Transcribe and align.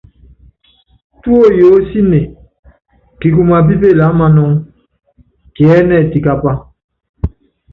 Túóyoósíne, 1.21 2.19
kikuma 3.19 3.57
pípéle 3.67 4.03
á 4.09 4.11
manúŋɔ́, 4.19 4.61
kiɛ́nɛ 5.55 5.97
tikápa. 6.11 6.51